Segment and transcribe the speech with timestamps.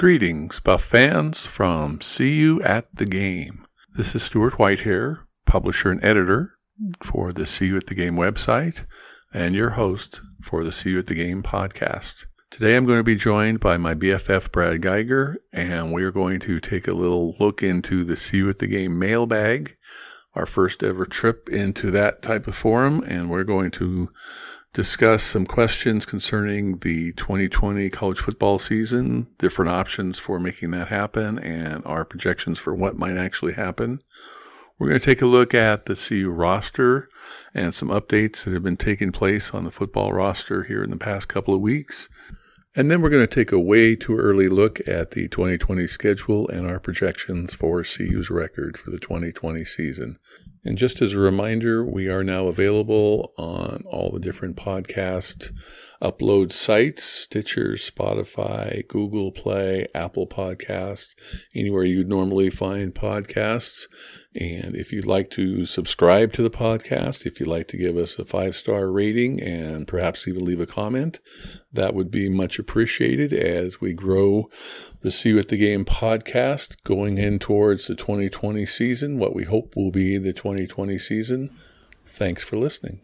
[0.00, 3.66] Greetings, Buff fans from CU at the Game.
[3.92, 6.52] This is Stuart Whitehair, publisher and editor
[7.02, 8.86] for the CU at the Game website
[9.34, 12.24] and your host for the CU at the Game podcast.
[12.50, 16.40] Today I'm going to be joined by my BFF Brad Geiger, and we are going
[16.40, 19.76] to take a little look into the See You at the Game mailbag,
[20.32, 24.08] our first ever trip into that type of forum, and we're going to
[24.72, 31.38] discuss some questions concerning the 2020 college football season, different options for making that happen,
[31.38, 34.00] and our projections for what might actually happen.
[34.78, 37.08] We're going to take a look at the CU roster
[37.52, 40.96] and some updates that have been taking place on the football roster here in the
[40.96, 42.08] past couple of weeks.
[42.74, 46.48] And then we're going to take a way too early look at the 2020 schedule
[46.48, 50.18] and our projections for CU's record for the 2020 season.
[50.64, 55.52] And just as a reminder, we are now available on all the different podcast
[56.02, 61.14] upload sites Stitcher, Spotify, Google Play, Apple Podcasts,
[61.54, 63.86] anywhere you'd normally find podcasts.
[64.34, 68.16] And if you'd like to subscribe to the podcast, if you'd like to give us
[68.16, 71.18] a five star rating and perhaps even leave a comment,
[71.72, 74.48] that would be much appreciated as we grow
[75.00, 79.74] the CU at the Game podcast going in towards the 2020 season, what we hope
[79.74, 81.50] will be the 2020 season.
[82.06, 83.00] Thanks for listening.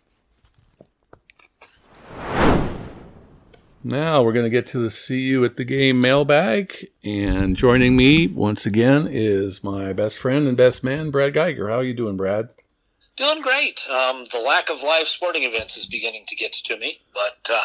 [3.87, 6.89] Now we're going to get to the CU at the Game mailbag.
[7.05, 11.69] And joining me once again is my best friend and best man, Brad Geiger.
[11.69, 12.49] How are you doing, Brad?
[13.15, 13.87] Doing great.
[13.89, 17.63] Um, the lack of live sporting events is beginning to get to me, but uh,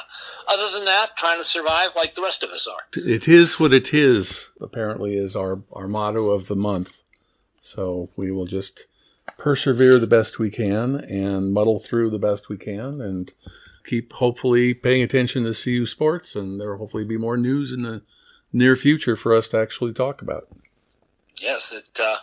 [0.47, 2.81] other than that, trying to survive like the rest of us are.
[2.95, 4.47] It is what it is.
[4.61, 7.01] Apparently, is our our motto of the month.
[7.61, 8.85] So we will just
[9.39, 13.33] persevere the best we can and muddle through the best we can, and
[13.85, 17.81] keep hopefully paying attention to CU sports, and there will hopefully be more news in
[17.83, 18.01] the
[18.53, 20.47] near future for us to actually talk about.
[21.39, 21.99] Yes, it.
[22.01, 22.17] Uh,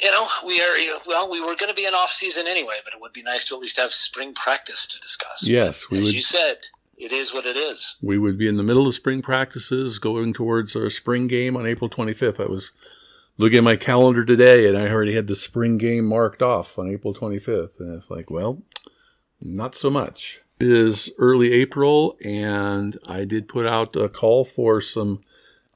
[0.00, 0.98] you know, we are.
[1.06, 3.44] Well, we were going to be in off season anyway, but it would be nice
[3.46, 5.46] to at least have spring practice to discuss.
[5.46, 6.14] Yes, we As would.
[6.14, 6.56] you said,
[6.96, 7.96] it is what it is.
[8.02, 11.66] We would be in the middle of spring practices, going towards our spring game on
[11.66, 12.40] April 25th.
[12.40, 12.70] I was
[13.38, 16.90] looking at my calendar today, and I already had the spring game marked off on
[16.90, 18.62] April 25th, and it's like, well,
[19.40, 20.40] not so much.
[20.60, 25.20] Is early April, and I did put out a call for some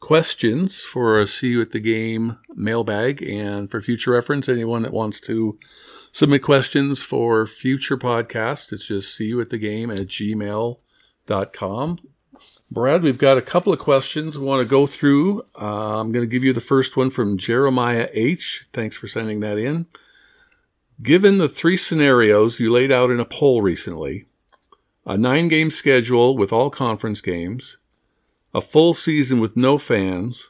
[0.01, 3.23] questions for a CU at the Game mailbag.
[3.23, 5.57] And for future reference, anyone that wants to
[6.11, 11.99] submit questions for future podcasts, it's just see you at the game at gmail.com.
[12.71, 15.43] Brad, we've got a couple of questions we want to go through.
[15.61, 18.67] Uh, I'm going to give you the first one from Jeremiah H.
[18.73, 19.87] Thanks for sending that in.
[21.03, 24.27] Given the three scenarios you laid out in a poll recently,
[25.05, 27.77] a nine game schedule with all conference games,
[28.55, 30.49] a full season with no fans,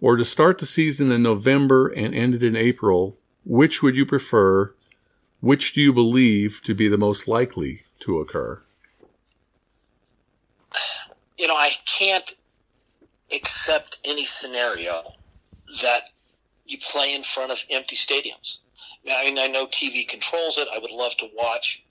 [0.00, 4.04] or to start the season in November and end it in April, which would you
[4.04, 4.74] prefer?
[5.40, 8.62] Which do you believe to be the most likely to occur?
[11.38, 12.34] You know, I can't
[13.32, 15.02] accept any scenario
[15.82, 16.10] that
[16.66, 18.58] you play in front of empty stadiums.
[19.10, 20.68] I mean, I know TV controls it.
[20.72, 21.82] I would love to watch,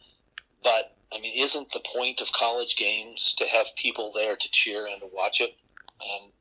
[0.64, 4.86] but I mean, isn't the point of college games to have people there to cheer
[4.86, 5.56] and to watch it?
[6.02, 6.32] And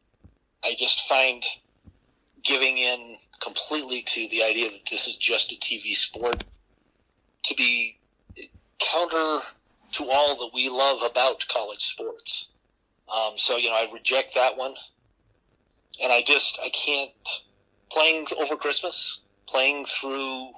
[0.64, 1.44] I just find
[2.42, 6.44] giving in completely to the idea that this is just a TV sport
[7.44, 7.98] to be
[8.78, 9.40] counter
[9.92, 12.48] to all that we love about college sports.
[13.12, 14.74] Um, so, you know, I reject that one.
[16.02, 17.12] And I just, I can't,
[17.90, 20.50] playing over Christmas, playing through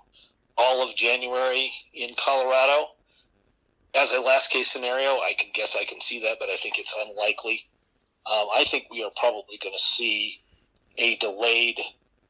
[0.57, 2.91] all of January in Colorado,
[3.95, 6.79] as a last case scenario, I can guess I can see that, but I think
[6.79, 7.67] it's unlikely.
[8.27, 10.43] Um, I think we are probably going to see
[10.99, 11.79] a delayed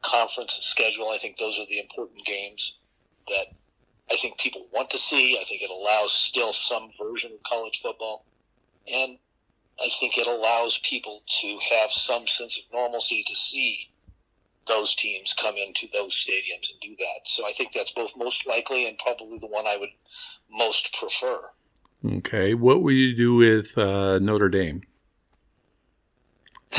[0.03, 1.11] conference schedule.
[1.11, 2.77] I think those are the important games.
[3.29, 3.47] that
[4.11, 5.39] I think people want to see.
[5.41, 8.27] I think it allows still some version of college football.
[8.87, 9.19] And
[9.81, 13.91] I think it allows people to have some sense of normalcy to see
[14.67, 17.27] those teams come into those stadiums and do that.
[17.27, 19.91] So I think that's both most likely and probably the one I would
[20.51, 21.39] most prefer.
[22.19, 22.55] Okay.
[22.55, 24.83] What will you do with uh, Notre Dame?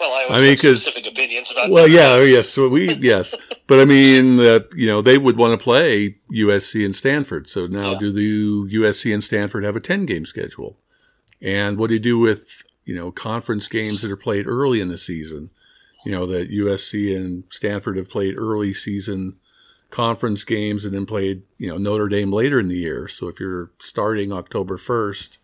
[0.00, 1.70] well, I, I mean, because specific opinions about.
[1.70, 3.34] Well, yeah, yes, so we yes,
[3.66, 7.46] but I mean that you know they would want to play USC and Stanford.
[7.46, 7.98] So now, Yeah.
[7.98, 10.78] do the USC and Stanford have a ten game schedule?
[11.42, 14.88] And what do you do with you know conference games that are played early in
[14.88, 15.50] the season?
[16.04, 19.36] You know that USC and Stanford have played early season
[19.90, 23.06] conference games and then played you know Notre Dame later in the year.
[23.06, 25.38] So if you're starting October first,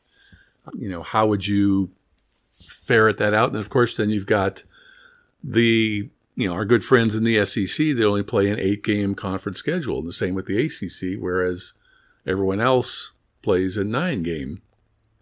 [0.75, 1.91] you know how would you
[2.67, 3.51] ferret that out?
[3.51, 4.65] And of course, then you've got
[5.45, 9.15] the you know our good friends in the SEC they only play an eight game
[9.15, 11.75] conference schedule, and the same with the ACC, whereas
[12.27, 13.13] everyone else
[13.43, 14.63] plays a nine game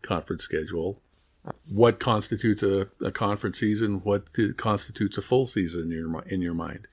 [0.03, 1.01] conference schedule.
[1.69, 4.01] What constitutes a, a conference season?
[4.01, 4.25] What
[4.57, 6.87] constitutes a full season in your in your mind?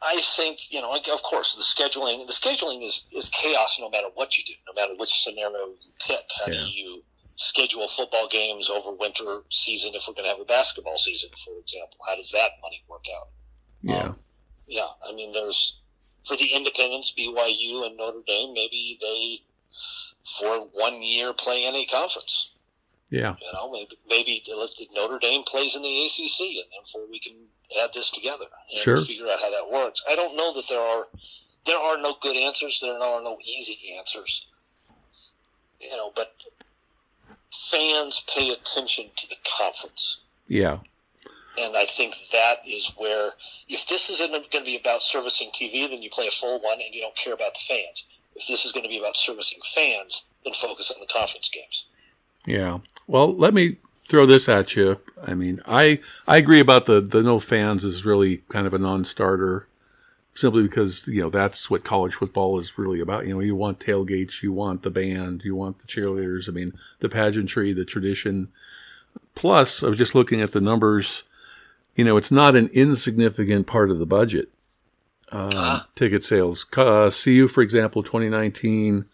[0.00, 2.26] I think you know, of course, the scheduling.
[2.26, 5.92] The scheduling is is chaos no matter what you do, no matter which scenario you
[6.00, 6.24] pick.
[6.44, 6.64] How Yeah.
[6.64, 7.02] do you
[7.36, 11.58] schedule football games over winter season if we're going to have a basketball season, for
[11.58, 11.98] example?
[12.06, 13.28] How does that money work out?
[13.82, 14.16] Yeah, Um,
[14.66, 15.80] yeah, I mean, there's
[16.26, 18.52] for the independents, BYU and Notre Dame.
[18.54, 19.40] Maybe they
[20.38, 22.50] for one year play any conference.
[23.10, 24.42] Yeah, You know, maybe maybe
[24.94, 27.34] Notre Dame plays in the ACC, and therefore we can
[27.82, 29.00] add this together and Sure.
[29.04, 30.02] figure out how that works.
[30.08, 31.06] I don't know that there are
[31.66, 32.80] there are no good answers.
[32.80, 34.46] There are no easy answers.
[35.80, 36.34] You know, but
[37.70, 40.18] fans pay attention to the conference.
[40.46, 40.78] yeah,
[41.58, 43.30] And I think that is where,
[43.68, 46.80] if this isn't going to be about servicing TV, then you play a full one
[46.80, 48.04] and you don't care about the fans.
[48.34, 51.84] If this is going to be about servicing fans, then focus on the conference games.
[52.48, 52.78] Yeah.
[53.06, 54.98] Well, let me throw this at you.
[55.22, 58.78] I mean, I I agree about the the no fans is really kind of a
[58.78, 59.68] non-starter,
[60.34, 63.26] simply because you know that's what college football is really about.
[63.26, 66.48] You know, you want tailgates, you want the band, you want the cheerleaders.
[66.48, 68.48] I mean, the pageantry, the tradition.
[69.34, 71.24] Plus, I was just looking at the numbers.
[71.94, 74.48] You know, it's not an insignificant part of the budget.
[75.30, 76.64] Um, ticket sales.
[76.74, 79.04] Uh, CU, for example, 2019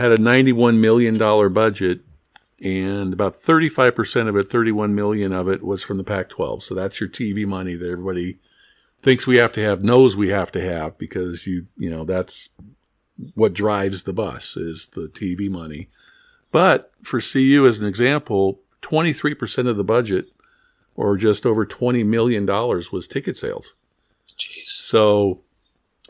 [0.00, 2.00] had a 91 million dollar budget
[2.60, 7.00] and about 35% of it 31 million of it was from the Pac-12 so that's
[7.00, 8.38] your TV money that everybody
[9.04, 12.48] thinks we have to have knows we have to have because you you know that's
[13.34, 15.88] what drives the bus is the TV money.
[16.50, 20.26] But for CU as an example 23% of the budget
[20.96, 23.74] or just over 20 million dollars was ticket sales.
[24.26, 24.66] Jeez.
[24.66, 25.40] so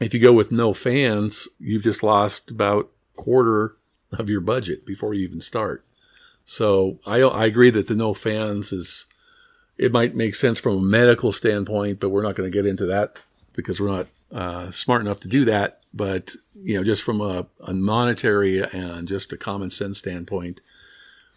[0.00, 3.76] if you go with no fans, you've just lost about quarter
[4.12, 5.84] of your budget before you even start.
[6.44, 9.06] So I I agree that the no fans is
[9.76, 12.86] it might make sense from a medical standpoint, but we're not going to get into
[12.86, 13.18] that
[13.54, 15.80] because we're not uh, smart enough to do that.
[15.92, 20.60] But you know, just from a, a monetary and just a common sense standpoint.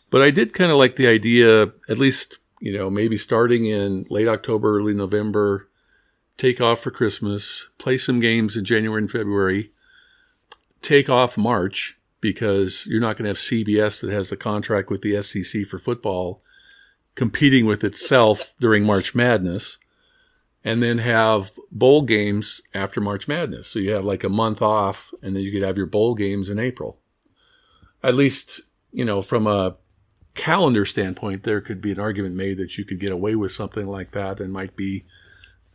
[0.09, 4.05] But I did kind of like the idea, at least you know, maybe starting in
[4.09, 5.69] late October, early November,
[6.37, 9.71] take off for Christmas, play some games in January and February,
[10.81, 15.01] take off March because you're not going to have CBS that has the contract with
[15.01, 16.41] the SEC for football
[17.15, 19.77] competing with itself during March Madness,
[20.63, 23.67] and then have bowl games after March Madness.
[23.67, 26.49] So you have like a month off, and then you could have your bowl games
[26.49, 26.99] in April.
[28.03, 29.77] At least, you know, from a
[30.35, 33.87] calendar standpoint, there could be an argument made that you could get away with something
[33.87, 35.03] like that and might be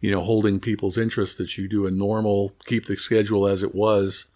[0.02, 3.72] you know, holding people's interest that you do a normal, keep the schedule as it
[3.72, 4.26] was,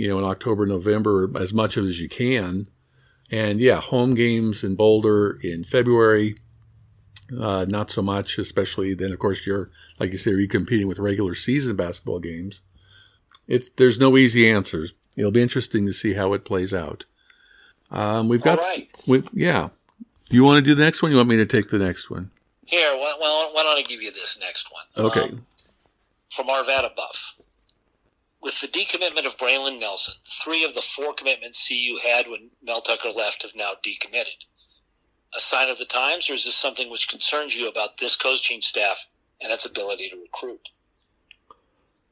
[0.00, 2.68] you know, in October, November, as much of as you can.
[3.30, 6.38] And yeah, home games in Boulder in February,
[7.38, 10.98] uh, not so much, especially then, of course, you're, like you say, you're competing with
[10.98, 12.62] regular season basketball games.
[13.46, 14.94] It's, there's no easy answers.
[15.16, 17.04] It'll be interesting to see how it plays out.
[17.90, 18.88] Um, we've got, right.
[19.06, 19.68] we, yeah.
[20.30, 21.10] Do you want to do the next one?
[21.10, 22.30] You want me to take the next one?
[22.64, 25.06] Here, why don't I give you this next one?
[25.06, 25.28] Okay.
[25.28, 25.46] Um,
[26.30, 27.36] from Arvada Buff.
[28.42, 32.80] With the decommitment of Braylon Nelson, three of the four commitments CU had when Mel
[32.80, 34.46] Tucker left have now decommitted.
[35.34, 38.60] A sign of the times, or is this something which concerns you about this coaching
[38.60, 39.06] staff
[39.40, 40.70] and its ability to recruit?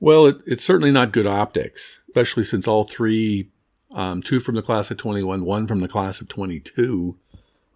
[0.00, 3.50] Well, it, it's certainly not good optics, especially since all three,
[3.90, 7.16] um, two from the class of 21, one from the class of 22,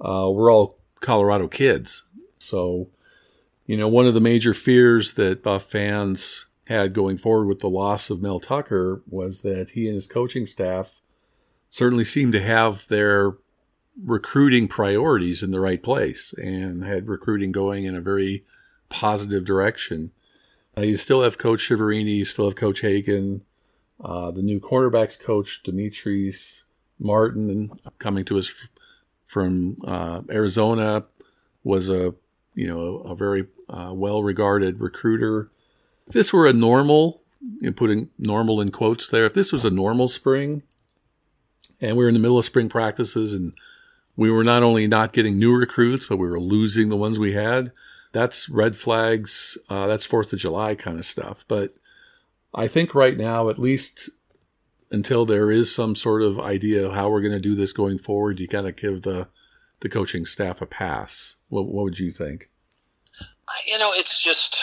[0.01, 2.05] uh, we're all Colorado kids.
[2.39, 2.89] So,
[3.67, 7.69] you know, one of the major fears that Buff fans had going forward with the
[7.69, 11.01] loss of Mel Tucker was that he and his coaching staff
[11.69, 13.35] certainly seemed to have their
[14.03, 18.45] recruiting priorities in the right place and had recruiting going in a very
[18.89, 20.11] positive direction.
[20.77, 23.43] You still have Coach Chiaverini, you still have Coach Hagan,
[24.03, 26.63] uh, the new quarterbacks coach Demetrice
[26.99, 28.53] Martin, coming to us
[29.25, 31.05] from uh, Arizona,
[31.65, 32.15] was a
[32.55, 35.51] you know a, a very uh, well regarded recruiter.
[36.07, 37.23] If this were a normal,
[37.61, 40.63] you putting normal in quotes there, if this was a normal spring,
[41.81, 43.53] and we were in the middle of spring practices and
[44.17, 47.33] we were not only not getting new recruits, but we were losing the ones we
[47.33, 47.73] had.
[48.13, 49.57] That's red flags.
[49.69, 51.45] Uh, that's Fourth of July kind of stuff.
[51.49, 51.77] But
[52.55, 54.11] I think right now, at least
[54.91, 57.99] until there is some sort of idea of how we're going to do this going
[57.99, 59.29] forward, you got to give the
[59.81, 61.37] the coaching staff a pass.
[61.49, 62.51] What, what would you think?
[63.67, 64.63] You know, it's just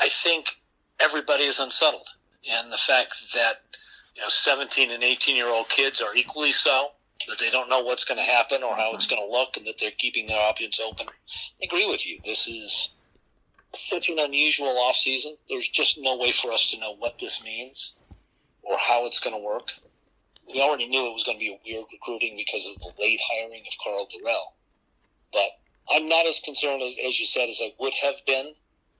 [0.00, 0.60] I think
[0.98, 2.08] everybody is unsettled,
[2.50, 3.62] and the fact that
[4.14, 6.88] you know 17 and 18 year old kids are equally so
[7.28, 9.66] that they don't know what's going to happen or how it's going to look, and
[9.66, 11.06] that they're keeping their options open.
[11.08, 12.18] I agree with you.
[12.24, 12.90] This is
[13.72, 15.36] such an unusual off season.
[15.48, 17.92] There's just no way for us to know what this means
[18.62, 19.70] or how it's going to work.
[20.52, 23.20] We already knew it was going to be a weird recruiting because of the late
[23.32, 24.54] hiring of Karl Dorrell,
[25.32, 25.50] but
[25.90, 28.54] I'm not as concerned as, as you said as I would have been.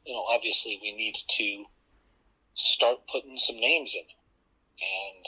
[0.04, 1.64] You know, obviously we need to
[2.54, 4.06] start putting some names in,
[4.80, 5.26] and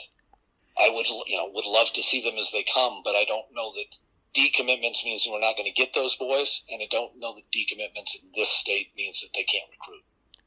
[0.79, 3.47] I would you know would love to see them as they come, but I don't
[3.53, 3.99] know that
[4.35, 8.15] decommitments means we're not going to get those boys, and I don't know that decommitments
[8.15, 10.03] in this state means that they can't recruit.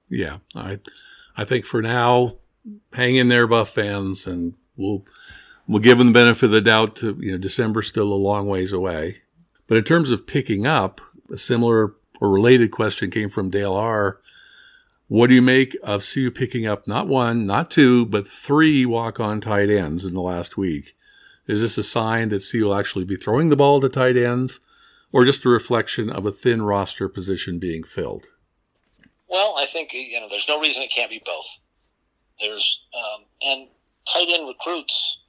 [0.09, 0.81] Yeah, I
[1.37, 2.37] I think for now,
[2.93, 5.05] hang in there, Buff fans, and we'll
[5.67, 6.97] we'll give them the benefit of the doubt.
[6.97, 9.23] To you know, December's still a long ways away,
[9.69, 14.21] but in terms of picking up, a similar or related question came from Dale R.
[15.09, 19.41] What do you make of CU picking up not one, not two, but three walk-on
[19.41, 20.97] tight ends in the last week?
[21.47, 24.59] Is this a sign that CU will actually be throwing the ball to tight ends,
[25.13, 28.27] or just a reflection of a thin roster position being filled?
[29.29, 31.47] Well, I think you know there's no reason it can't be both.
[32.41, 33.69] There's um, and
[34.13, 35.21] tight end recruits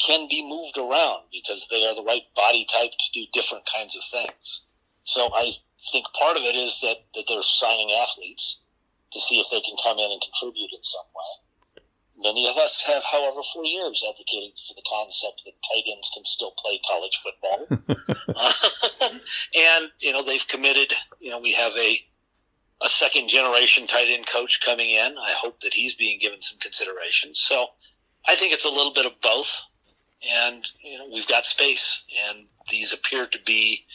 [0.00, 3.96] can be moved around because they are the right body type to do different kinds
[3.96, 4.62] of things.
[5.04, 5.50] So I
[5.92, 8.58] think part of it is that, that they're signing athletes
[9.12, 11.82] to see if they can come in and contribute in some way.
[12.22, 16.24] Many of us have, however, for years advocated for the concept that tight ends can
[16.24, 17.66] still play college football.
[19.56, 21.98] and, you know, they've committed, you know, we have a,
[22.82, 25.16] a second generation tight end coach coming in.
[25.16, 27.34] I hope that he's being given some consideration.
[27.34, 27.68] So
[28.28, 29.58] I think it's a little bit of both.
[30.30, 32.02] And, you know, we've got space.
[32.28, 33.86] And these appear to be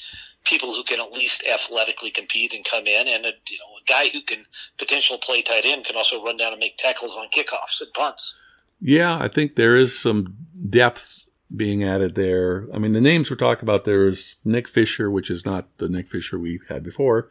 [0.46, 3.84] people who can at least athletically compete and come in, and a you know a
[3.88, 4.46] guy who can
[4.78, 8.36] potentially play tight end can also run down and make tackles on kickoffs and punts.
[8.80, 10.36] Yeah, I think there is some
[10.70, 11.25] depth
[11.56, 12.68] being added there.
[12.74, 15.88] I mean, the names we're talking about there is Nick Fisher, which is not the
[15.88, 17.30] Nick Fisher we had before,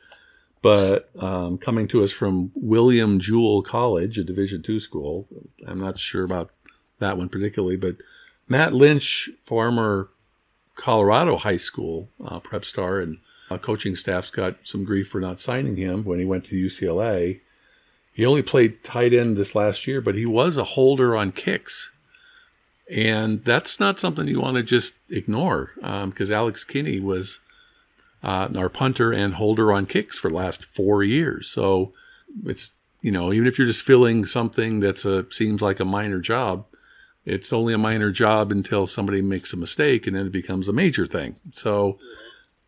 [0.62, 5.28] but um, coming to us from William Jewell College, a Division two school.
[5.66, 6.50] I'm not sure about
[6.98, 7.96] that one particularly, but
[8.48, 10.10] Matt Lynch, former
[10.74, 13.18] Colorado high school uh, prep star, and
[13.50, 17.40] uh, coaching staff's got some grief for not signing him when he went to UCLA.
[18.12, 21.90] He only played tight end this last year, but he was a holder on kicks.
[22.90, 27.38] And that's not something you want to just ignore because um, Alex Kinney was
[28.22, 31.48] uh, our punter and holder on kicks for the last four years.
[31.48, 31.92] So
[32.44, 36.20] it's, you know, even if you're just filling something that's a, seems like a minor
[36.20, 36.66] job,
[37.24, 40.72] it's only a minor job until somebody makes a mistake and then it becomes a
[40.72, 41.36] major thing.
[41.52, 41.98] So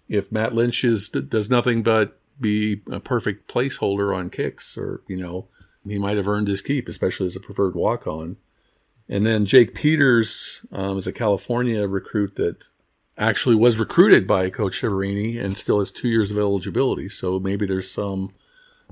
[0.09, 5.17] if Matt Lynch is, does nothing but be a perfect placeholder on kicks or, you
[5.17, 5.49] know,
[5.87, 8.37] he might have earned his keep, especially as a preferred walk on.
[9.09, 12.57] And then Jake Peters um, is a California recruit that
[13.17, 17.09] actually was recruited by Coach Chiaverini and still has two years of eligibility.
[17.09, 18.35] So maybe there's some,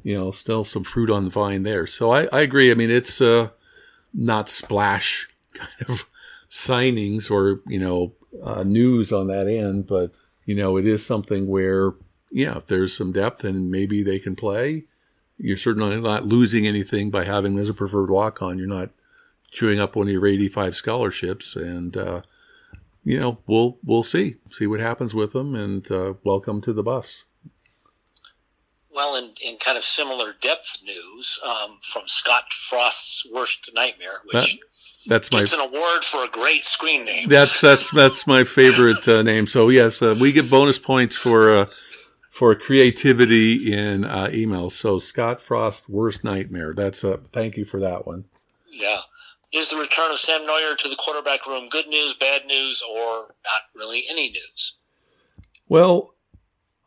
[0.02, 1.86] you know, still some fruit on the vine there.
[1.86, 2.70] So I, I agree.
[2.70, 3.48] I mean, it's uh,
[4.12, 6.06] not splash kind of
[6.50, 10.12] signings or you know uh, news on that end, but
[10.44, 11.94] you know it is something where
[12.30, 14.84] yeah, if there's some depth and maybe they can play,
[15.38, 18.58] you're certainly not losing anything by having them as a preferred walk on.
[18.58, 18.90] You're not
[19.52, 22.22] chewing up one of your 85 scholarships, and uh,
[23.04, 26.82] you know we'll we'll see see what happens with them, and uh, welcome to the
[26.82, 27.24] Buffs.
[28.92, 34.54] Well, in, in kind of similar depth news um, from Scott Frost's worst nightmare, which.
[34.54, 34.60] That-
[35.06, 35.42] that's my.
[35.42, 37.28] It's an award for a great screen name.
[37.28, 39.46] That's that's that's my favorite uh, name.
[39.46, 41.66] So yes, uh, we get bonus points for uh,
[42.30, 44.72] for creativity in uh, emails.
[44.72, 46.72] So Scott Frost, worst nightmare.
[46.74, 48.24] That's a thank you for that one.
[48.70, 49.00] Yeah.
[49.52, 53.28] Is the return of Sam Noyer to the quarterback room good news, bad news, or
[53.44, 54.74] not really any news?
[55.68, 56.14] Well,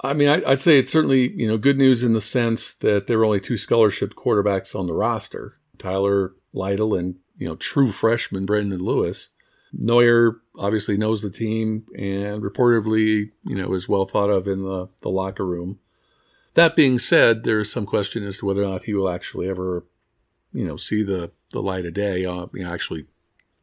[0.01, 3.07] I mean, I, would say it's certainly you know good news in the sense that
[3.07, 7.91] there were only two scholarship quarterbacks on the roster: Tyler Lytle and you know true
[7.91, 9.29] freshman Brendon Lewis.
[9.77, 14.89] Noyer obviously knows the team and reportedly you know is well thought of in the,
[15.01, 15.79] the locker room.
[16.53, 19.85] That being said, there's some question as to whether or not he will actually ever
[20.53, 23.05] you know see the the light of day, uh, you know, actually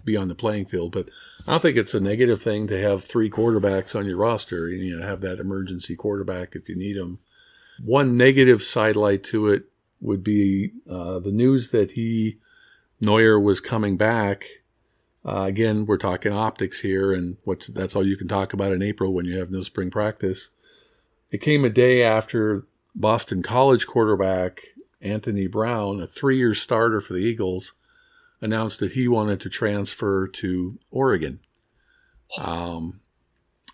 [0.04, 0.93] be on the playing field.
[0.93, 1.09] But
[1.47, 4.69] I don't think it's a negative thing to have three quarterbacks on your roster.
[4.69, 7.19] You know, have that emergency quarterback if you need him.
[7.83, 9.64] One negative sidelight to it
[10.00, 12.38] would be uh, the news that he
[13.05, 14.45] Noyer was coming back.
[15.27, 18.83] Uh, again, we're talking optics here, and what that's all you can talk about in
[18.83, 20.49] April when you have no spring practice.
[21.31, 24.61] It came a day after Boston College quarterback
[25.01, 27.73] Anthony Brown, a three-year starter for the Eagles,
[28.41, 31.41] announced that he wanted to transfer to Oregon.
[32.39, 33.01] Um,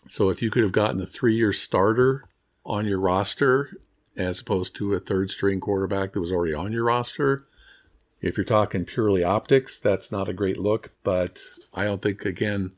[0.08, 2.24] so if you could have gotten a three-year starter
[2.64, 3.76] on your roster
[4.16, 7.46] as opposed to a third-string quarterback that was already on your roster,
[8.20, 10.92] if you're talking purely optics, that's not a great look.
[11.02, 11.40] But
[11.74, 12.72] I don't think again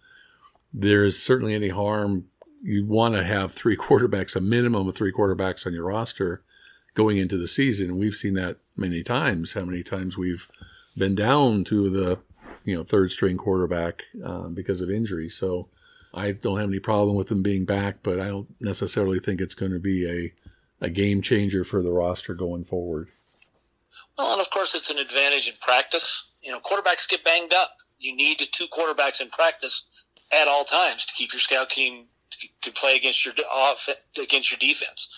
[0.72, 2.26] there's certainly any harm.
[2.62, 6.42] You want to have three quarterbacks, a minimum of three quarterbacks on your roster
[6.94, 7.98] going into the season.
[7.98, 9.54] We've seen that many times.
[9.54, 10.48] How many times we've
[10.96, 12.18] been down to the
[12.64, 15.28] you know third string quarterback uh, because of injury.
[15.28, 15.68] So
[16.14, 19.54] I don't have any problem with them being back, but I don't necessarily think it's
[19.54, 20.32] going to be a
[20.84, 23.08] a game changer for the roster going forward.
[24.18, 26.24] Well, and of course, it's an advantage in practice.
[26.42, 27.76] You know, quarterbacks get banged up.
[27.98, 29.84] You need two quarterbacks in practice
[30.32, 32.06] at all times to keep your scout team
[32.62, 33.34] to play against your
[34.18, 35.08] against your defense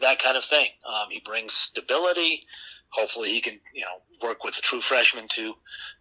[0.00, 0.68] that kind of thing.
[0.86, 2.46] Um, he brings stability.
[2.90, 5.54] Hopefully, he can you know work with the true freshman to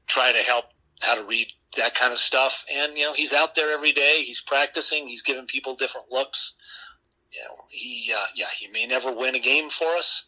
[0.08, 0.66] try to help
[1.02, 2.64] how to read that kind of stuff.
[2.72, 4.24] And you know, he's out there every day.
[4.24, 5.08] He's practicing.
[5.08, 6.54] He's giving people different looks.
[7.32, 10.26] You know, he uh, yeah, he may never win a game for us,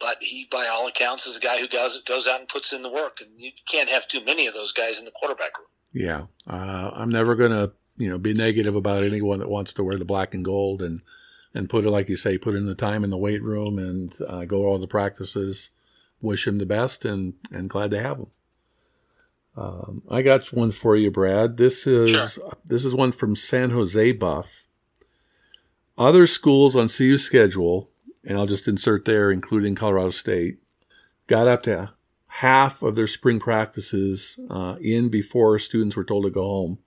[0.00, 2.82] but he, by all accounts, is a guy who goes goes out and puts in
[2.82, 3.20] the work.
[3.20, 5.68] And you can't have too many of those guys in the quarterback room.
[5.92, 9.96] Yeah, uh, I'm never gonna you know be negative about anyone that wants to wear
[9.96, 11.00] the black and gold and
[11.54, 14.14] and put it like you say, put in the time in the weight room and
[14.26, 15.70] uh, go all the practices.
[16.20, 18.26] Wish him the best and and glad to have him.
[19.56, 21.56] Um, I got one for you, Brad.
[21.56, 22.56] This is sure.
[22.64, 24.66] this is one from San Jose Buff.
[25.96, 27.90] Other schools on CU schedule,
[28.24, 30.58] and I'll just insert there, including Colorado State,
[31.26, 31.92] got up to
[32.26, 36.78] half of their spring practices uh, in before students were told to go home.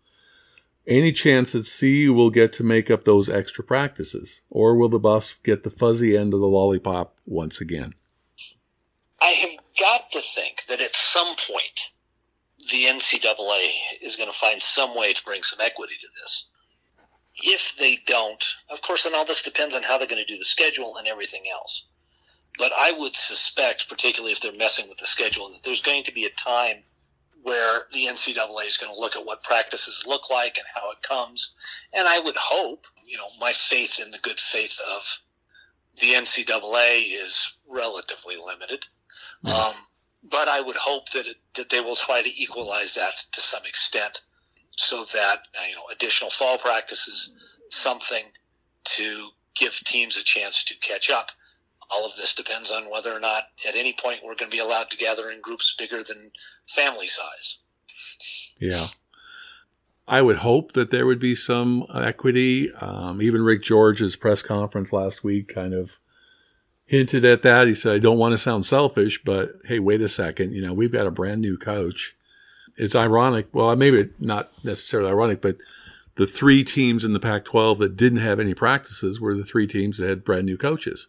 [0.87, 4.41] Any chance that CU will get to make up those extra practices?
[4.49, 7.93] Or will the Buffs get the fuzzy end of the lollipop once again?
[9.21, 11.91] I have got to think that at some point
[12.71, 13.69] the NCAA
[14.01, 16.45] is going to find some way to bring some equity to this.
[17.43, 20.37] If they don't, of course, and all this depends on how they're going to do
[20.37, 21.83] the schedule and everything else.
[22.57, 26.11] But I would suspect, particularly if they're messing with the schedule, that there's going to
[26.11, 26.83] be a time
[27.43, 31.01] where the NCAA is going to look at what practices look like and how it
[31.01, 31.53] comes.
[31.93, 35.19] And I would hope, you know, my faith in the good faith of
[35.99, 38.85] the NCAA is relatively limited.
[39.45, 39.73] Um,
[40.23, 43.65] but I would hope that it, that they will try to equalize that to some
[43.65, 44.21] extent,
[44.71, 47.31] so that uh, you know additional fall practices,
[47.69, 48.23] something
[48.83, 51.27] to give teams a chance to catch up
[51.91, 54.61] all of this depends on whether or not at any point we're going to be
[54.61, 56.31] allowed to gather in groups bigger than
[56.67, 57.57] family size.
[58.59, 58.87] Yeah.
[60.07, 62.69] I would hope that there would be some equity.
[62.79, 65.97] Um, even Rick George's press conference last week kind of
[66.85, 67.67] hinted at that.
[67.67, 70.53] He said, I don't want to sound selfish, but hey, wait a second.
[70.53, 72.15] You know, we've got a brand new coach.
[72.77, 73.47] It's ironic.
[73.53, 75.57] Well, maybe not necessarily ironic, but
[76.15, 79.67] the three teams in the Pac 12 that didn't have any practices were the three
[79.67, 81.07] teams that had brand new coaches.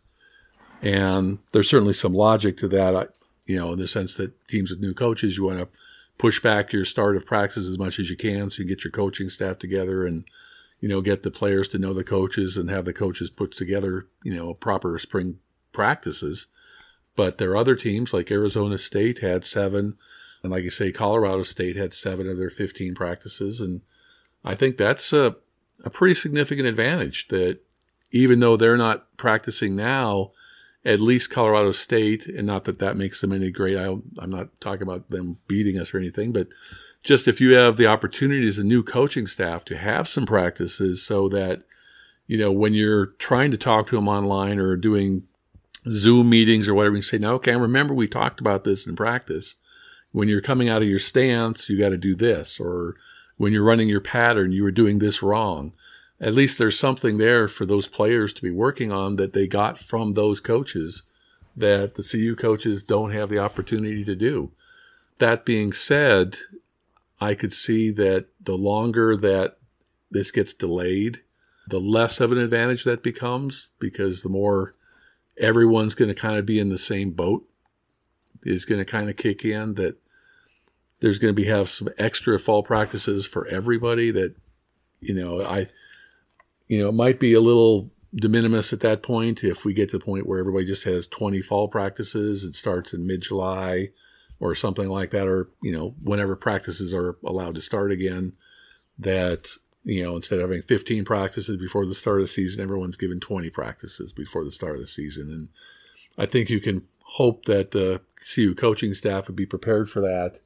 [0.81, 3.15] And there's certainly some logic to that,
[3.47, 5.79] you know, in the sense that teams with new coaches, you want to
[6.19, 8.85] push back your start of practice as much as you can so you can get
[8.85, 10.25] your coaching staff together and,
[10.81, 14.07] you know, get the players to know the coaches and have the coaches put together,
[14.25, 15.39] you know, proper spring
[15.73, 16.47] practices.
[17.15, 19.97] But there are other teams like Arizona State had seven.
[20.43, 23.61] And like you say, Colorado State had seven of their 15 practices.
[23.61, 23.83] And
[24.45, 25.37] I think that's a,
[25.85, 27.61] a pretty significant advantage that
[28.11, 30.33] even though they're not practicing now,
[30.85, 33.77] at least Colorado State, and not that that makes them any great.
[33.77, 36.49] I, am not talking about them beating us or anything, but
[37.05, 41.05] just if you have the opportunity as a new coaching staff to have some practices
[41.05, 41.63] so that
[42.27, 45.25] you know, when you're trying to talk to them online or doing
[45.91, 48.97] Zoom meetings or whatever, you say, now, okay, I remember we talked about this in
[48.97, 49.57] practice.
[50.13, 52.61] When you're coming out of your stance, you got to do this.
[52.61, 52.97] Or
[53.37, 55.75] when you're running your pattern, you were doing this wrong.
[56.21, 59.79] At least there's something there for those players to be working on that they got
[59.79, 61.03] from those coaches
[61.57, 64.53] that the CU coaches don't have the opportunity to do.
[65.19, 66.37] That being said,
[67.21, 69.57] I could see that the longer that
[70.11, 71.23] this gets delayed,
[71.69, 74.75] the less of an advantage that becomes because the more
[75.39, 77.49] everyone's going to kind of be in the same boat
[78.43, 79.97] is going to kind of kick in that
[81.03, 84.35] there's going to be have some extra fall practices for everybody that
[85.01, 85.67] you know i
[86.69, 89.91] you know it might be a little de minimis at that point if we get
[89.91, 93.89] to the point where everybody just has 20 fall practices it starts in mid-july
[94.41, 98.33] or something like that or you know whenever practices are allowed to start again
[98.99, 99.49] that
[99.85, 103.19] you know, instead of having 15 practices before the start of the season, everyone's given
[103.19, 105.29] 20 practices before the start of the season.
[105.29, 105.49] And
[106.17, 106.87] I think you can
[107.17, 108.01] hope that the
[108.35, 110.39] CU coaching staff would be prepared for that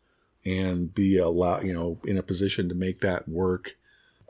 [0.47, 3.77] and be a lot, you know, in a position to make that work.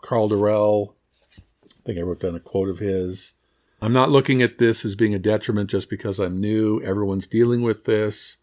[0.03, 0.95] Karl Dorrell,
[1.39, 3.35] I think I wrote down a quote of his.
[3.83, 6.81] I'm not looking at this as being a detriment just because I'm new.
[6.83, 8.39] Everyone's dealing with this.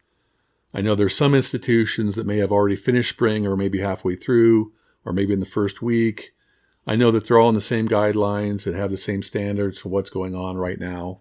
[0.72, 4.72] I know there's some institutions that may have already finished spring or maybe halfway through
[5.04, 6.32] or maybe in the first week.
[6.86, 9.90] I know that they're all in the same guidelines and have the same standards of
[9.90, 11.20] what's going on right now.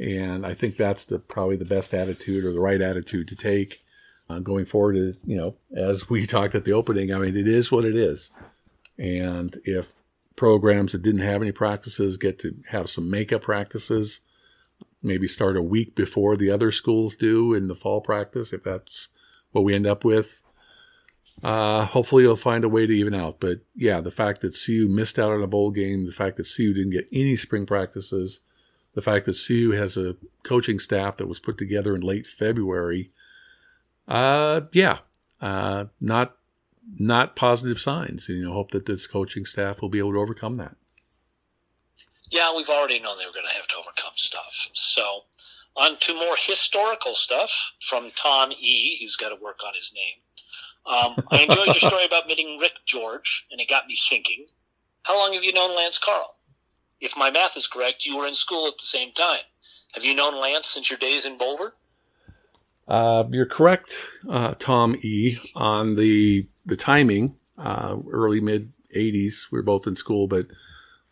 [0.00, 3.81] And I think that's the probably the best attitude or the right attitude to take
[4.32, 4.94] uh, going forward.
[4.94, 7.96] To, you know, as we talked at the opening, I mean, it is what it
[7.96, 8.30] is.
[8.98, 9.94] And if
[10.36, 14.20] programs that didn't have any practices get to have some makeup practices,
[15.02, 19.08] maybe start a week before the other schools do in the fall practice, if that's
[19.50, 20.42] what we end up with,
[21.42, 23.40] uh, hopefully, you'll find a way to even out.
[23.40, 26.52] But yeah, the fact that CU missed out on a bowl game, the fact that
[26.54, 28.40] CU didn't get any spring practices,
[28.94, 33.10] the fact that CU has a coaching staff that was put together in late February,
[34.08, 34.98] uh, yeah,
[35.40, 36.36] uh, not
[36.98, 38.28] not positive signs.
[38.28, 40.76] You know, hope that this coaching staff will be able to overcome that.
[42.30, 44.68] Yeah, we've already known they were going to have to overcome stuff.
[44.72, 45.24] So,
[45.76, 50.22] on to more historical stuff from Tom E., He's got to work on his name.
[50.84, 54.46] Um, I enjoyed your story about meeting Rick George, and it got me thinking.
[55.04, 56.36] How long have you known Lance Carl?
[57.00, 59.44] If my math is correct, you were in school at the same time.
[59.92, 61.72] Have you known Lance since your days in Boulder?
[62.88, 63.92] Uh, you're correct,
[64.28, 65.36] uh, Tom E.
[65.54, 69.50] On the the timing, uh, early mid '80s.
[69.50, 70.46] We were both in school, but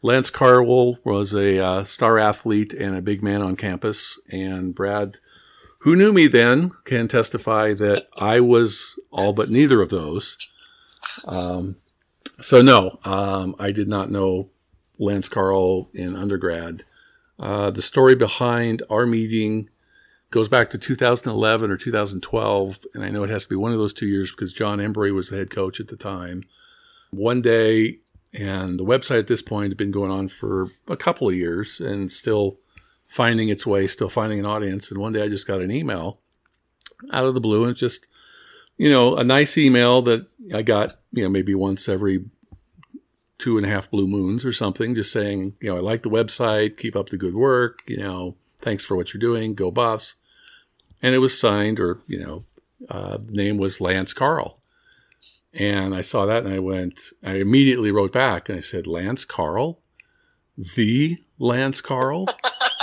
[0.02, 5.16] Lance Carl was a uh, star athlete and a big man on campus, and Brad
[5.80, 10.36] who knew me then can testify that I was all but neither of those.
[11.26, 11.76] Um,
[12.40, 14.50] so no, um, I did not know
[14.98, 16.84] Lance Carl in undergrad.
[17.38, 19.70] Uh, the story behind our meeting
[20.30, 23.78] goes back to 2011 or 2012, and I know it has to be one of
[23.78, 26.44] those two years because John Embree was the head coach at the time.
[27.10, 27.98] One day,
[28.32, 31.80] and the website at this point had been going on for a couple of years
[31.80, 32.58] and still
[33.08, 34.90] finding its way, still finding an audience.
[34.90, 36.20] And one day I just got an email
[37.12, 38.06] out of the blue, and it's just,
[38.76, 42.24] you know, a nice email that I got, you know, maybe once every
[43.38, 46.10] two and a half blue moons or something, just saying, you know, I like the
[46.10, 50.14] website, keep up the good work, you know, thanks for what you're doing, go Buffs.
[51.02, 52.44] And it was signed, or, you know,
[52.88, 54.60] uh, the name was Lance Carl.
[55.52, 59.24] And I saw that and I went, I immediately wrote back and I said, Lance
[59.24, 59.80] Carl?
[60.56, 62.26] The Lance Carl?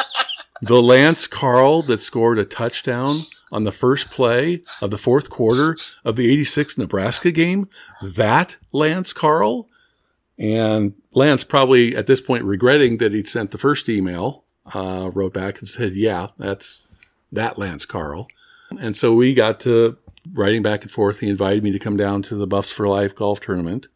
[0.62, 3.20] the Lance Carl that scored a touchdown
[3.52, 7.70] on the first play of the fourth quarter of the 86 Nebraska game?
[8.02, 9.70] That Lance Carl?
[10.38, 15.34] And Lance, probably at this point regretting that he'd sent the first email, uh, wrote
[15.34, 16.82] back and said, Yeah, that's
[17.32, 18.28] that Lance Carl.
[18.80, 19.98] And so we got to
[20.34, 21.20] writing back and forth.
[21.20, 23.88] He invited me to come down to the Buffs for Life golf tournament.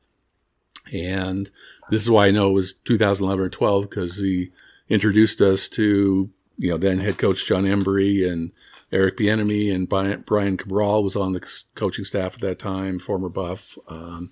[0.94, 1.50] And
[1.90, 4.52] this is why I know it was 2011 or 12 because he
[4.90, 6.30] introduced us to
[6.62, 8.52] you know, then head coach John Embree and
[8.92, 13.80] Eric Bieniemy and Brian Cabral was on the coaching staff at that time, former Buff,
[13.88, 14.30] um,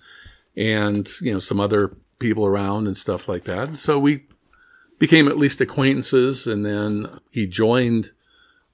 [0.55, 3.77] and you know some other people around and stuff like that.
[3.77, 4.25] So we
[4.99, 8.11] became at least acquaintances, and then he joined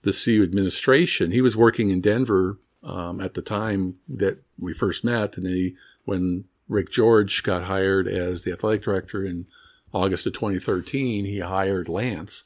[0.02, 1.32] the CU administration.
[1.32, 5.76] He was working in Denver um, at the time that we first met, and he
[6.04, 9.48] when Rick George got hired as the athletic director in
[9.94, 12.44] August of 2013, he hired Lance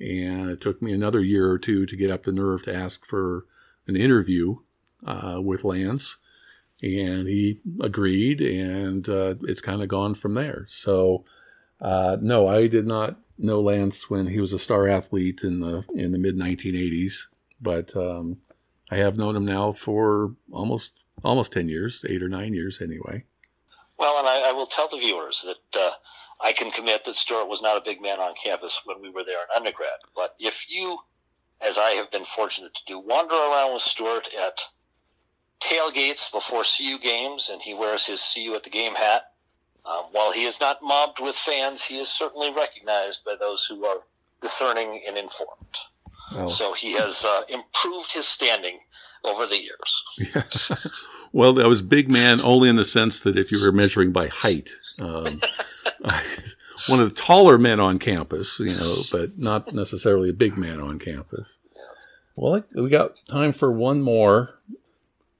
[0.00, 3.04] and it took me another year or two to get up the nerve to ask
[3.04, 3.46] for
[3.86, 4.56] an interview
[5.04, 6.16] uh, with Lance.
[6.80, 10.64] And he agreed, and uh, it's kind of gone from there.
[10.68, 11.24] So
[11.80, 15.84] Uh, no, I did not know Lance when he was a star athlete in the
[15.94, 17.26] in the mid 1980s,
[17.60, 18.38] but um,
[18.90, 23.24] I have known him now for almost almost 10 years, eight or nine years anyway.
[23.98, 25.90] Well, and I, I will tell the viewers that uh,
[26.40, 29.24] I can commit that Stuart was not a big man on campus when we were
[29.24, 29.98] there in undergrad.
[30.14, 30.98] But if you,
[31.60, 34.60] as I have been fortunate to do, wander around with Stuart at
[35.60, 39.32] tailgates before CU games, and he wears his CU at the game hat.
[39.84, 43.84] Um, while he is not mobbed with fans, he is certainly recognized by those who
[43.84, 44.00] are
[44.40, 45.76] discerning and informed.
[46.32, 46.46] Oh.
[46.46, 48.80] So he has uh, improved his standing
[49.24, 50.94] over the years.
[51.32, 54.28] Well, that was big man only in the sense that if you were measuring by
[54.28, 55.24] height, um,
[56.88, 60.80] one of the taller men on campus, you know, but not necessarily a big man
[60.80, 61.56] on campus.
[62.34, 64.58] Well, we got time for one more.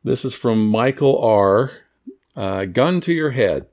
[0.02, 1.72] This is from Michael R.
[2.36, 3.66] Uh, gun to your head.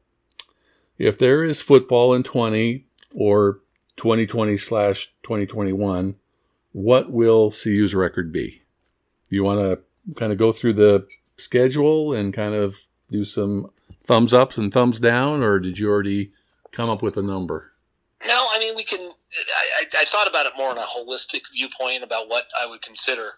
[0.98, 3.60] If there is football in 20 or
[3.98, 6.16] 2020 slash 2021,
[6.72, 8.62] what will CU's record be?
[9.30, 12.76] You want to kind of go through the schedule and kind of
[13.10, 13.72] do some
[14.06, 16.32] thumbs up and thumbs down, or did you already
[16.72, 17.72] come up with a number?
[18.26, 19.00] No, I mean, we can.
[19.00, 22.82] I, I, I thought about it more in a holistic viewpoint about what I would
[22.82, 23.30] consider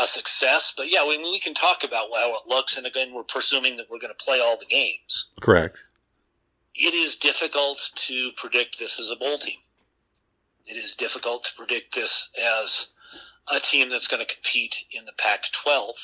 [0.00, 0.72] a success.
[0.76, 2.76] But yeah, we, we can talk about how it looks.
[2.76, 5.26] And again, we're presuming that we're going to play all the games.
[5.40, 5.76] Correct.
[6.74, 9.58] It is difficult to predict this as a bowl team.
[10.66, 12.30] It is difficult to predict this
[12.62, 12.88] as
[13.48, 15.96] a team that's going to compete in the Pac 12.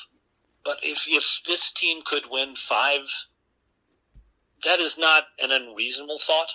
[0.65, 3.09] But if, if this team could win five,
[4.65, 6.53] that is not an unreasonable thought.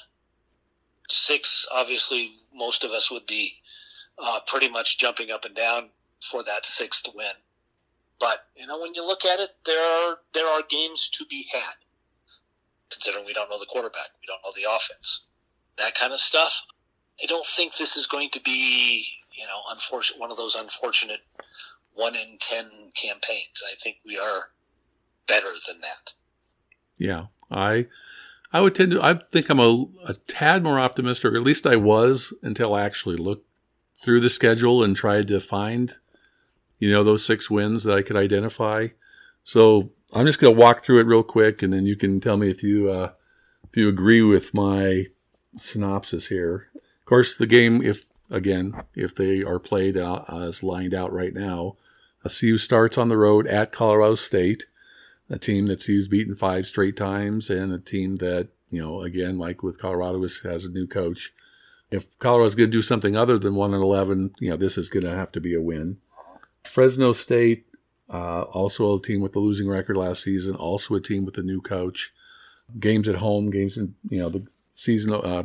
[1.07, 3.53] Six, obviously, most of us would be
[4.17, 5.89] uh, pretty much jumping up and down
[6.29, 7.33] for that sixth win.
[8.19, 11.47] But you know, when you look at it, there are there are games to be
[11.51, 11.73] had.
[12.91, 15.21] Considering we don't know the quarterback, we don't know the offense,
[15.77, 16.63] that kind of stuff.
[17.21, 21.21] I don't think this is going to be you know unfortunate one of those unfortunate
[21.93, 23.63] one in ten campaigns.
[23.65, 24.51] I think we are
[25.27, 26.13] better than that.
[26.97, 27.87] Yeah, I
[28.51, 31.65] I would tend to I think I'm a, a tad more optimistic, or at least
[31.65, 33.47] I was until I actually looked
[33.95, 35.95] through the schedule and tried to find
[36.81, 38.87] you know, those six wins that I could identify.
[39.43, 42.37] So I'm just going to walk through it real quick, and then you can tell
[42.37, 43.11] me if you uh,
[43.63, 45.05] if you agree with my
[45.57, 46.67] synopsis here.
[46.75, 51.33] Of course, the game, if again, if they are played uh, as lined out right
[51.33, 51.77] now,
[52.25, 54.65] a CU starts on the road at Colorado State,
[55.29, 59.37] a team that CU's beaten five straight times, and a team that you know, again,
[59.37, 61.33] like with Colorado, has a new coach.
[61.89, 64.89] If Colorado's going to do something other than one and eleven, you know, this is
[64.89, 65.97] going to have to be a win.
[66.63, 67.65] Fresno State,
[68.11, 71.43] uh, also a team with the losing record last season, also a team with a
[71.43, 72.11] new coach.
[72.79, 74.45] Games at home, games in you know the
[74.75, 75.13] season.
[75.13, 75.43] Uh,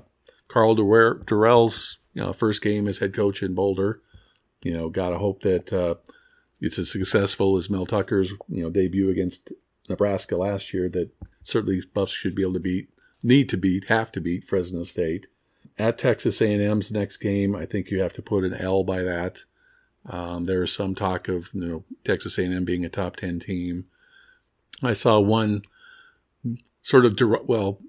[0.49, 4.01] Karl Dorrell's you know, first game as head coach in Boulder.
[4.63, 5.97] You know, gotta hope that uh,
[6.61, 9.53] it's as successful as Mel Tucker's you know debut against
[9.89, 10.89] Nebraska last year.
[10.89, 11.11] That
[11.45, 12.89] certainly Buffs should be able to beat,
[13.23, 15.27] need to beat, have to beat Fresno State.
[15.79, 19.45] At Texas A&M's next game, I think you have to put an L by that.
[20.09, 23.87] Um, there is some talk of you know Texas A&M being a top ten team.
[24.83, 25.62] I saw one
[26.83, 27.81] sort of der- well,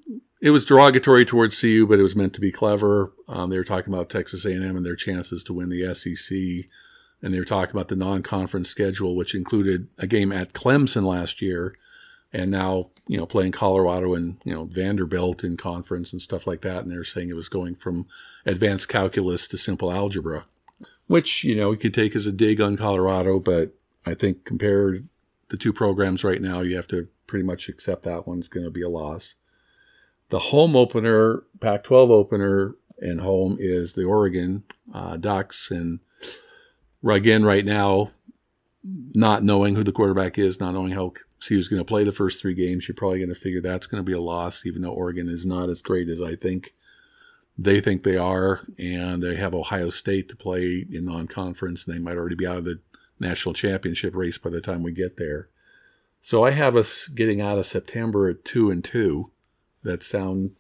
[0.42, 3.14] it was derogatory towards CU, but it was meant to be clever.
[3.28, 6.70] Um, they were talking about Texas A&M and their chances to win the SEC,
[7.22, 11.42] and they were talking about the non-conference schedule, which included a game at Clemson last
[11.42, 11.76] year,
[12.34, 16.62] and now you know playing Colorado and you know Vanderbilt in conference and stuff like
[16.62, 16.84] that.
[16.84, 18.08] And they were saying it was going from
[18.46, 20.46] advanced calculus to simple algebra
[21.08, 23.74] which, you know, you could take as a dig on Colorado, but
[24.06, 25.08] I think compared
[25.50, 28.72] the two programs right now, you have to pretty much accept that one's going to
[28.72, 29.36] be a loss.
[30.30, 35.72] The home opener, Pac 12 opener, and home is the Oregon uh, Ducks.
[35.72, 36.00] And
[37.08, 38.12] again, right now,
[38.84, 41.14] not knowing who the quarterback is, not knowing how
[41.46, 44.02] CU's going to play the first three games, you're probably going to figure that's going
[44.02, 46.74] to be a loss, even though Oregon is not as great as I think
[47.58, 52.00] they think they are, and they have Ohio State to play in non-conference, and they
[52.00, 52.80] might already be out of the
[53.20, 55.50] national championship race by the time we get there.
[56.22, 59.32] So I have us getting out of September at two and two.
[59.84, 60.52] That sound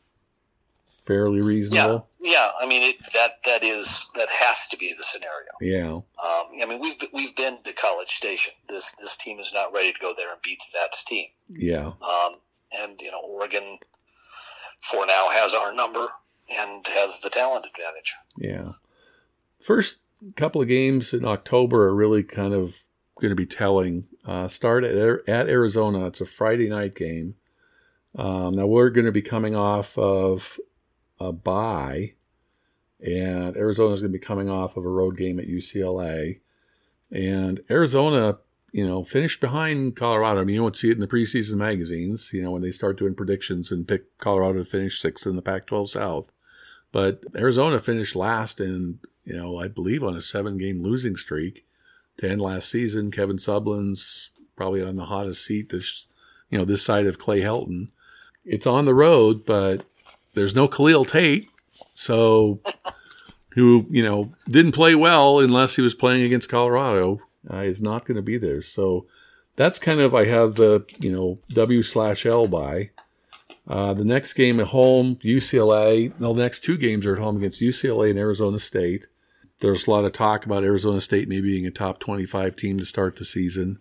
[1.06, 2.08] fairly reasonable.
[2.20, 2.50] Yeah, yeah.
[2.62, 5.50] I mean, it, that that is that has to be the scenario.
[5.60, 5.94] Yeah.
[5.96, 8.54] Um, I mean, we've we've been to College Station.
[8.70, 11.28] This this team is not ready to go there and beat that team.
[11.50, 11.88] Yeah.
[11.88, 12.38] Um,
[12.72, 13.80] and you know, Oregon
[14.82, 16.08] for now has our number
[16.50, 18.16] and has the talent advantage.
[18.38, 18.74] Yeah.
[19.60, 20.00] First
[20.36, 22.84] couple of games in October are really kind of
[23.20, 24.06] going to be telling.
[24.26, 24.96] Uh, start at,
[25.28, 26.08] at Arizona.
[26.08, 27.36] It's a Friday night game.
[28.16, 30.60] Um, now we're going to be coming off of
[31.20, 32.14] a bye,
[33.00, 36.40] and Arizona is going to be coming off of a road game at UCLA.
[37.12, 38.40] And Arizona,
[38.72, 40.42] you know, finished behind Colorado.
[40.42, 42.98] I mean, you don't see it in the preseason magazines, you know, when they start
[42.98, 46.32] doing predictions and pick Colorado to finish sixth in the Pac 12 South.
[46.98, 51.64] But Arizona finished last in, you know, I believe on a seven game losing streak
[52.18, 53.12] to end last season.
[53.12, 56.08] Kevin Sumlin's probably on the hottest seat this,
[56.50, 57.90] you know, this side of Clay Helton.
[58.46, 59.86] It's on the road, but
[60.34, 61.48] there's no Khalil Tate.
[61.94, 62.62] So,
[63.50, 68.06] who, you know, didn't play well unless he was playing against Colorado, uh, is not
[68.06, 68.64] going to be there.
[68.64, 69.06] So,
[69.56, 72.90] that's kind of, I have the, you know, W slash L by.
[73.68, 76.18] Uh, the next game at home, UCLA.
[76.20, 79.08] No, the next two games are at home against UCLA and Arizona State.
[79.60, 82.86] There's a lot of talk about Arizona State maybe being a top 25 team to
[82.86, 83.80] start the season.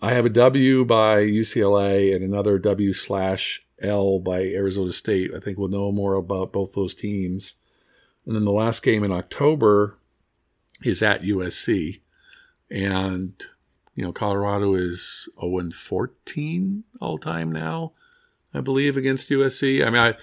[0.00, 5.32] I have a W by UCLA and another W slash L by Arizona State.
[5.34, 7.54] I think we'll know more about both those teams.
[8.26, 9.98] And then the last game in October
[10.82, 12.00] is at USC.
[12.70, 13.34] And,
[13.94, 17.92] you know, Colorado is 0 14 all time now,
[18.54, 19.84] I believe, against USC.
[19.84, 20.14] I mean, I,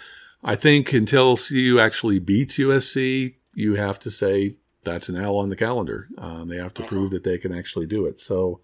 [0.43, 5.49] I think until CU actually beats USC, you have to say that's an L on
[5.49, 6.07] the calendar.
[6.17, 8.17] Um, they have to prove that they can actually do it.
[8.19, 8.61] So,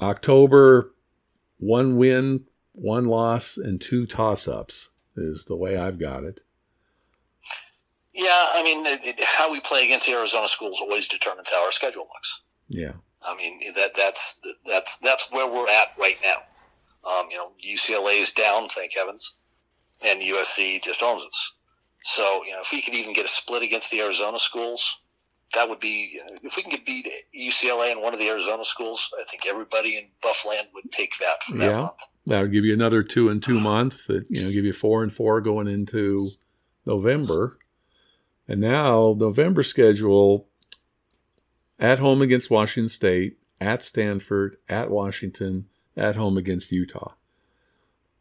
[0.00, 0.92] October,
[1.58, 6.40] one win, one loss, and two toss ups is the way I've got it.
[8.12, 8.84] Yeah, I mean,
[9.24, 12.40] how we play against the Arizona schools always determines how our schedule looks.
[12.68, 12.92] Yeah.
[13.22, 16.36] I mean that that's that's that's where we're at right now.
[17.08, 19.34] Um, you know, UCLA is down, thank heavens,
[20.02, 21.54] and USC just owns us.
[22.02, 25.00] So you know, if we could even get a split against the Arizona schools,
[25.54, 29.10] that would be if we can get beat UCLA in one of the Arizona schools.
[29.18, 31.80] I think everybody in Buffland would take that for that yeah.
[31.80, 32.00] month.
[32.26, 34.06] That would give you another two and two month.
[34.06, 36.30] That you know, give you four and four going into
[36.84, 37.58] November.
[38.46, 40.48] And now November schedule
[41.78, 45.66] at home against Washington State, at Stanford, at Washington,
[45.98, 47.12] at home against Utah.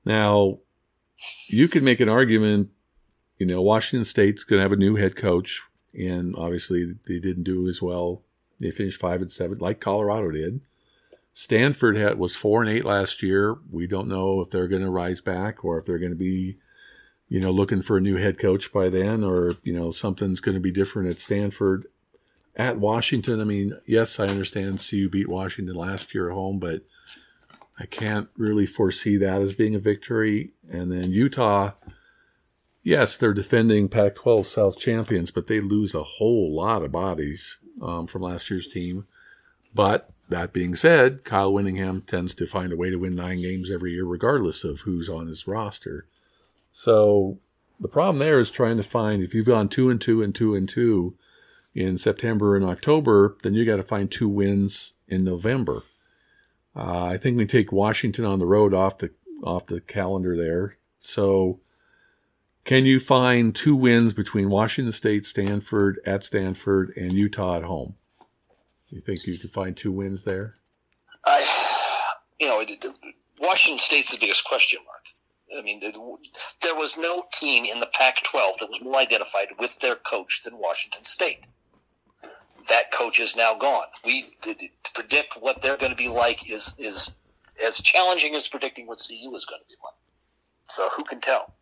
[0.06, 0.60] Now,
[1.48, 2.70] you could make an argument,
[3.38, 5.62] you know, Washington State's going to have a new head coach,
[5.94, 8.22] and obviously they didn't do as well.
[8.60, 10.62] They finished five and seven, like Colorado did.
[11.34, 13.58] Stanford had, was four and eight last year.
[13.70, 16.58] We don't know if they're going to rise back or if they're going to be,
[17.30, 20.56] you know, looking for a new head coach by then, or you know, something's going
[20.56, 21.86] to be different at Stanford.
[22.56, 26.82] At Washington, I mean, yes, I understand CU beat Washington last year at home, but
[27.80, 30.52] I can't really foresee that as being a victory.
[30.70, 31.72] And then Utah,
[32.84, 37.58] yes, they're defending Pac 12 South champions, but they lose a whole lot of bodies
[37.82, 39.06] um, from last year's team.
[39.76, 43.70] But that being said, Kyle Whittingham tends to find a way to win nine games
[43.70, 46.08] every year, regardless of who's on his roster.
[46.72, 47.38] So
[47.80, 50.56] the problem there is trying to find if you've gone two and two and two
[50.56, 51.16] and two
[51.76, 55.84] in September and October, then you got to find two wins in November.
[56.78, 59.10] Uh, I think we take Washington on the road off the
[59.44, 60.78] off the calendar there.
[61.00, 61.60] So,
[62.66, 67.96] can you find two wins between Washington State, Stanford at Stanford, and Utah at home?
[68.90, 70.56] You think you could find two wins there?
[71.26, 71.44] I,
[72.40, 72.64] you know,
[73.40, 75.04] Washington State's the biggest question mark.
[75.58, 75.82] I mean,
[76.62, 80.58] there was no team in the Pac-12 that was more identified with their coach than
[80.58, 81.48] Washington State.
[82.70, 83.88] That coach is now gone.
[84.04, 84.56] We to
[84.94, 87.12] predict what they're going to be like is is
[87.66, 89.94] as challenging as predicting what CU is going to be like.
[90.66, 91.54] So who can tell?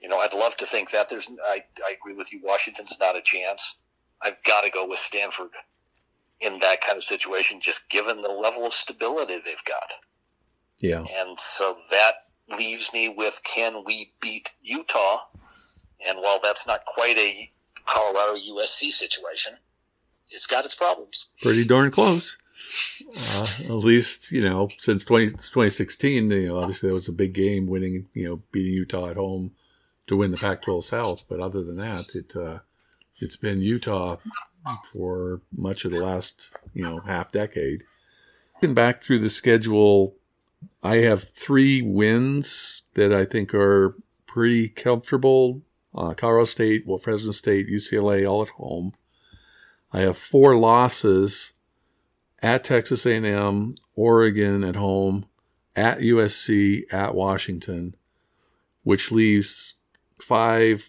[0.00, 1.30] You know, I'd love to think that there's.
[1.48, 2.40] I I agree with you.
[2.42, 3.76] Washington's not a chance.
[4.22, 5.50] I've got to go with Stanford
[6.40, 9.90] in that kind of situation, just given the level of stability they've got.
[10.78, 11.04] Yeah.
[11.18, 15.20] And so that leaves me with can we beat Utah?
[16.06, 17.50] And while that's not quite a
[17.86, 19.54] Colorado USC situation,
[20.30, 21.28] it's got its problems.
[21.42, 22.36] Pretty darn close.
[23.16, 27.32] Uh, at least, you know, since 20, 2016, you know, obviously that was a big
[27.32, 29.52] game winning, you know, beating Utah at home
[30.06, 31.24] to win the Pac 12 South.
[31.28, 32.58] But other than that, it, uh,
[33.20, 34.16] it's been Utah
[34.92, 37.82] for much of the last, you know, half decade.
[38.54, 40.16] Looking back through the schedule,
[40.82, 43.96] I have three wins that I think are
[44.26, 45.62] pretty comfortable.
[45.94, 48.92] Uh, Colorado State, well, Fresno State, UCLA, all at home.
[49.92, 51.52] I have four losses
[52.42, 55.26] at Texas A&M, Oregon at home,
[55.74, 57.94] at USC, at Washington,
[58.82, 59.74] which leaves
[60.18, 60.88] five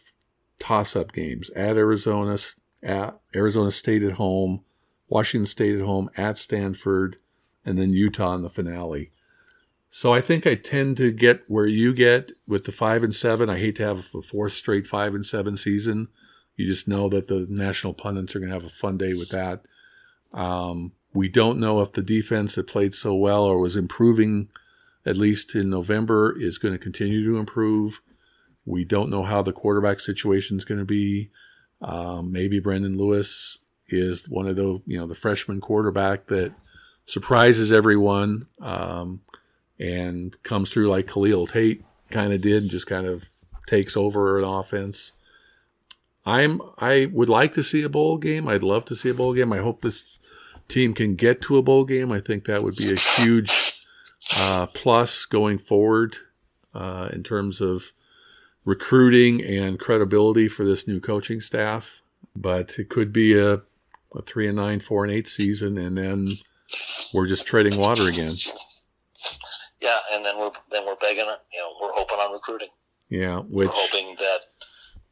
[0.60, 2.38] toss-up games at Arizona,
[2.84, 4.64] at Arizona State at home,
[5.08, 7.18] Washington State at home, at Stanford,
[7.66, 9.12] and then Utah in the finale.
[9.90, 13.50] So I think I tend to get where you get with the five and seven.
[13.50, 16.10] I hate to have a fourth straight five and seven season.
[16.58, 19.30] You just know that the national pundits are going to have a fun day with
[19.30, 19.62] that.
[20.34, 24.50] Um, we don't know if the defense that played so well or was improving,
[25.06, 28.02] at least in November, is going to continue to improve.
[28.66, 31.30] We don't know how the quarterback situation is going to be.
[31.82, 36.54] Um, maybe Brendon Lewis is one of the you know the freshman quarterback that
[37.06, 38.48] surprises everyone.
[38.60, 39.22] Um,
[39.80, 43.30] and comes through like Khalil Tate kind of did and just kind of
[43.68, 45.14] takes over an offense.
[46.28, 48.48] I'm I would like to see a bowl game.
[48.48, 49.54] I'd love to see a bowl game.
[49.54, 50.20] I hope this
[50.68, 52.12] team can get to a bowl game.
[52.12, 53.82] I think that would be a huge
[54.36, 56.18] uh, plus going forward
[56.74, 57.92] uh, in terms of
[58.66, 62.02] recruiting and credibility for this new coaching staff.
[62.36, 63.62] But it could be a,
[64.14, 66.38] a three and nine, four and eight season, and then
[67.14, 68.36] we're just treading water again
[69.82, 72.70] yeah, and then we're then we're begging, you know, we're hoping on recruiting.
[73.10, 74.40] Yeah, which we're hoping that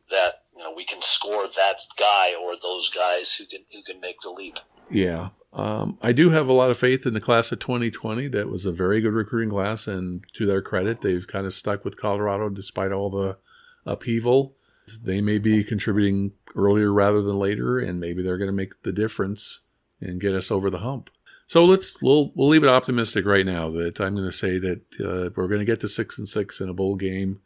[0.09, 4.19] that know we can score that guy or those guys who can who can make
[4.21, 4.57] the leap.
[4.89, 8.27] Yeah, um, I do have a lot of faith in the class of 2020.
[8.27, 11.85] That was a very good recruiting class, and to their credit, they've kind of stuck
[11.85, 13.37] with Colorado despite all the
[13.85, 14.55] upheaval.
[15.01, 18.91] They may be contributing earlier rather than later, and maybe they're going to make the
[18.91, 19.61] difference
[19.99, 21.09] and get us over the hump.
[21.47, 24.81] So let's we'll we'll leave it optimistic right now that I'm going to say that
[24.99, 27.39] uh, we're going to get to six and six in a bowl game,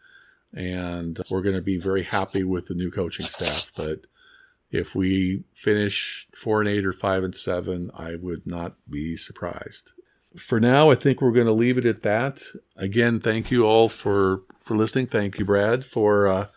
[0.54, 3.72] and we're going to be very happy with the new coaching staff.
[3.76, 4.02] But
[4.72, 9.92] if we finish four and eight or five and seven, I would not be surprised.
[10.38, 12.42] For now, I think we're going to leave it at that.
[12.76, 15.08] Again, thank you all for for listening.
[15.08, 16.48] Thank you, Brad, for uh,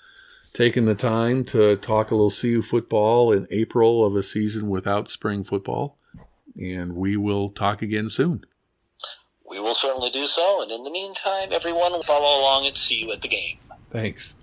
[0.52, 5.08] taking the time to talk a little CU football in April of a season without
[5.08, 5.96] spring football
[6.58, 8.44] and we will talk again soon.
[9.48, 10.62] We will certainly do so.
[10.62, 13.58] And in the meantime, everyone will follow along and see you at the game.
[13.92, 14.34] Thanks.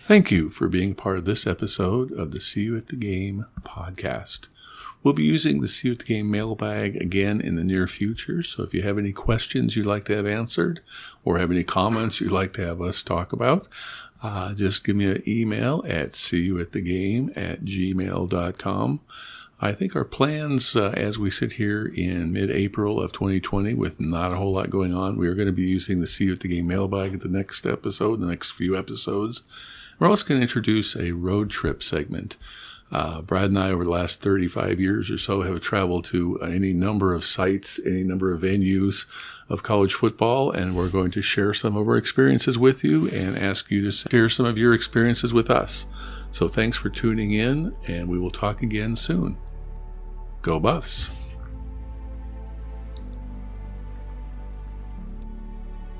[0.00, 4.48] Thank you for being part of this episode of the CU at the Game podcast.
[5.02, 8.42] We'll be using the CU at the Game mailbag again in the near future.
[8.42, 10.80] So if you have any questions you'd like to have answered
[11.26, 13.68] or have any comments you'd like to have us talk about,
[14.22, 19.00] uh, just give me an email at cuatthegame at gmail.com.
[19.60, 23.98] I think our plans uh, as we sit here in mid April of 2020 with
[23.98, 26.40] not a whole lot going on, we are going to be using the CU at
[26.40, 29.42] the Game mailbag at the next episode, the next few episodes.
[29.98, 32.36] We're also going to introduce a road trip segment.
[32.92, 36.72] Uh, Brad and I, over the last 35 years or so, have traveled to any
[36.72, 39.06] number of sites, any number of venues
[39.48, 43.36] of college football, and we're going to share some of our experiences with you and
[43.36, 45.84] ask you to share some of your experiences with us.
[46.30, 49.36] So thanks for tuning in, and we will talk again soon.
[50.42, 51.10] Go Buffs.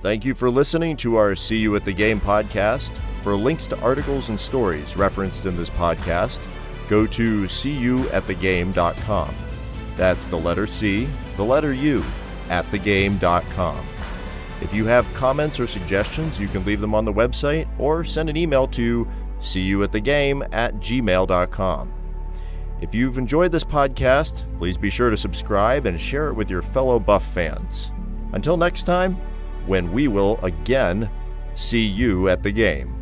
[0.01, 2.93] Thank you for listening to our CU at the Game podcast.
[3.23, 6.39] For links to articles and stories referenced in this podcast,
[6.89, 9.35] go to cuatthegame.com.
[9.97, 12.05] That's the letter C, the letter U,
[12.49, 13.87] at thegame.com.
[14.61, 18.31] If you have comments or suggestions, you can leave them on the website or send
[18.31, 19.07] an email to
[19.41, 21.93] cuatthegame at gmail.com.
[22.81, 26.63] If you've enjoyed this podcast, please be sure to subscribe and share it with your
[26.63, 27.91] fellow Buff fans.
[28.33, 29.17] Until next time,
[29.67, 31.11] when we will again
[31.55, 32.98] see you at the game.